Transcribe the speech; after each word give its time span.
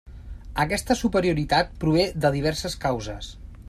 Aquesta 0.63 0.97
superioritat 1.03 1.71
prové 1.85 2.09
de 2.25 2.35
diverses 2.41 2.83
causes. 2.89 3.35